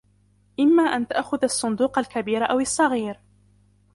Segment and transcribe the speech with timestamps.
[0.59, 3.19] إمّا أن تأخذ الصندوق الكبير أو الصغير.